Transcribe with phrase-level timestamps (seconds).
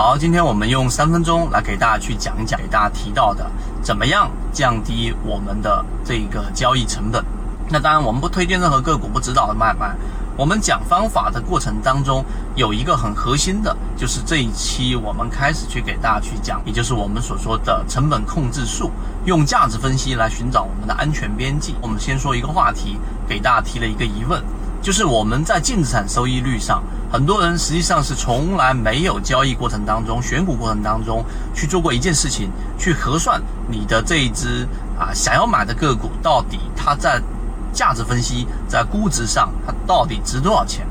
[0.00, 3.50] 好，今天我们用三分钟来给大家去讲一讲，给大家提到的
[3.82, 7.20] 怎么样降低我们的这一个交易成本。
[7.68, 9.96] 那当然，我们不推荐任何个股，不指导的买卖。
[10.36, 12.24] 我们讲方法的过程当中，
[12.54, 18.92] 有一个很核心的，就是这一期我们开始去给大家去讲，也就是我们所说的成本控制术，
[19.24, 21.74] 用价值分析来寻找我们的安全边际。
[21.82, 24.40] 我们先说一个话题，给大家提了一个疑问，
[24.80, 26.82] 就是我们在净资产收益率上，
[27.12, 31.24] 很多人实际上是从来没有交易过程当中、选股过程当中
[31.54, 34.66] 去做过一件事情，去核算你的这一只
[34.98, 37.22] 啊想要买的个股到底它在。
[37.70, 40.86] 价值分析在估值上，它到底值多少钱？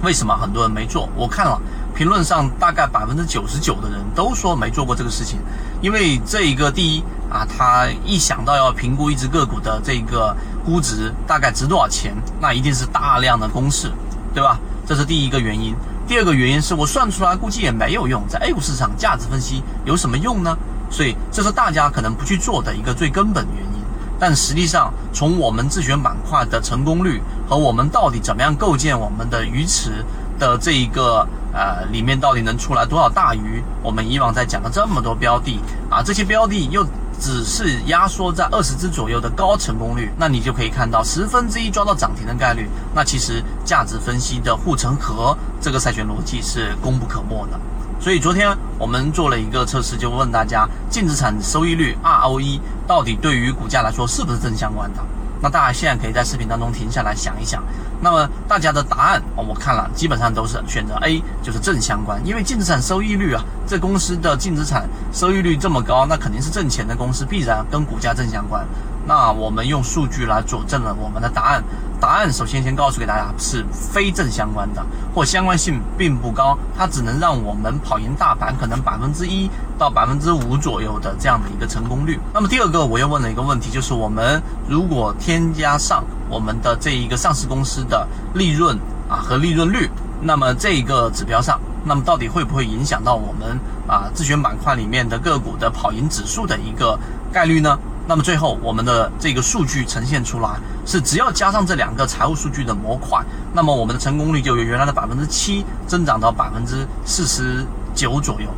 [0.00, 1.08] 为什么很多人没做？
[1.16, 1.60] 我看了
[1.98, 5.40] 评论上，大概百分之九十九的人都说没做过这个事情。
[5.80, 10.32] 因为这一个第一啊，他一想到要评估一只个股的这个
[10.64, 13.90] 估值大概值多少钱，那一定是大量的公式，
[14.32, 14.60] 对吧？
[14.86, 15.74] 这是第一个原因。
[16.06, 20.56] 第二个原因是我算出来估计也没有用，在 A 股市场价值分析有什么用呢？
[20.88, 23.82] 所以这是大家可能不去做的一个最根本原因。
[24.20, 30.04] 但实际上，从我们自选板块的成功率和我们到底怎么样构建我们的鱼池
[30.38, 33.62] 的这一个呃里面到底能出来多少大鱼？
[33.82, 36.86] 我们以往在讲了这么多标的啊，这些标的又
[37.20, 42.68] 只是压缩在二十只左右的高成功率，那你就可以看到十分之一抓到涨停的概率。
[42.94, 47.58] 那其实价值分析的护城河这个筛选逻辑是功不可没的。
[48.00, 55.00] 所以昨天我们做了一个测试，就问大家净资产收益率 ROE 到底对于股价来说是不是正相关的？
[55.40, 57.62] 那大家现在可以在视频当中停下来想一想。
[58.00, 62.24] 那么大家的答案我看了，基本上都是选择 A，就是正相关。
[62.24, 68.64] 因为净资产收益率啊，这公司的净资产收益率这么高，那肯定是挣钱的公司，必然跟股价正相关。
[69.08, 71.64] 那我们用数据来佐证了我们的答案。
[71.98, 74.84] 答案首先先告诉给大家是非正相关的，
[75.14, 82.20] 或相关性并不高，它只能让我们跑赢大盘可能百分之一到百分之五左右的这样的一个成功率。
[82.34, 88.78] 那么第二个我又问了一个问题，就是我们如果添加上我们的这一个上市公司的利润
[89.08, 89.88] 啊和利润率，
[90.20, 96.96] 那么这一个指标上，那么到底会不会影响到我们啊自选板块里面的个股的跑赢指数的一个
[97.32, 97.76] 概率呢？
[98.08, 108.48] 那么最后，我们的这个数据呈现出来是，只要加上这两个财务数据的模块，那么我们的成功率就由原来的百分之七增长到百分之四十九左右。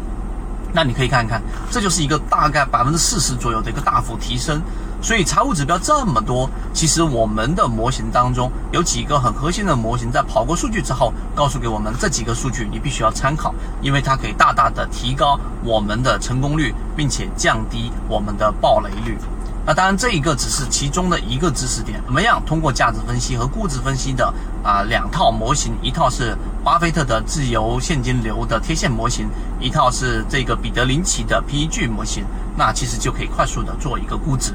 [0.72, 4.62] 那你可以看看，这就是一个大概百分之四十左右的一个大幅提升。
[5.03, 19.19] 所以财务指标这么多，其实我们的模型当中有几个很核心的模型，在跑过数据之后，告诉给我们这几个数据你必须要参考，因为它可以大大的提高我们的成功率，并且降低我们的暴雷率。
[19.66, 22.03] 那当然，这一个只是其中的一个知识点。
[22.04, 24.32] 怎么样通过价值分析和估值分析的
[24.65, 29.28] 啊两套模型，一套是巴菲特的自由现金流的贴现模型，
[29.60, 32.25] 一套是这个彼得林奇的 PEG 模型。
[32.56, 34.54] 那其实就可以快速的做一个估值。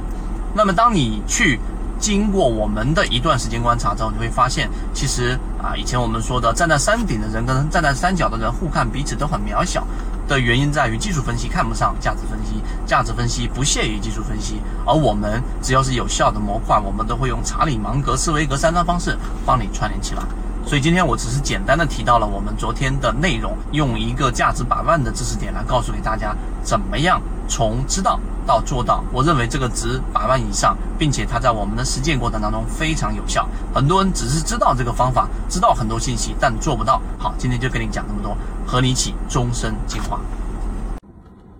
[0.53, 1.59] 那么当你去
[1.99, 9.85] 经过我们的一段时间观察之后，你会发现，其实啊以前我们说的站在山顶的人跟站在山脚的人互看彼此都很渺小。
[10.27, 20.23] 的原因在于技术分析看不上价值分析，价值分析不屑于技术分析，而我们只要是有效的模块，我们都会用查理芒格、斯维格三张方式帮你串联起来。
[20.65, 29.03] 所以今天我只是简单的提到了我们昨天的内容，用一个价值百万的知识点来告诉给大家，怎么样从知道到做到。
[29.11, 33.47] 我认为这个值百万以上，并且它在我们的实践过程当中非常有效。
[33.73, 37.01] 很多人只是知道这个方法，知道很多信息，但做不到。
[37.17, 38.35] 好，今天就跟你讲这么多，
[38.65, 40.19] 和你一起终身进化。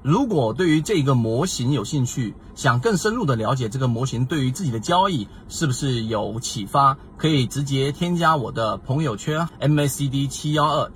[0.01, 10.91] 如果对于这个模型有兴趣，想更深入的了解这个模型对于自己的交易是不是有启发，可以直接添加我的朋友圈 MACD 七幺二。